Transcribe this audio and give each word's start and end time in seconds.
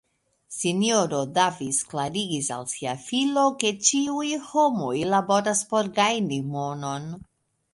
S-ino 0.53 1.19
Davis 1.33 1.81
klarigis 1.91 2.49
al 2.57 2.65
sia 2.71 2.95
filo, 3.03 3.43
ke 3.65 3.73
ĉiuj 3.91 4.27
homoj 4.49 4.97
laboras 5.13 5.63
por 5.75 5.93
gajni 6.01 6.41
monon. 6.57 7.07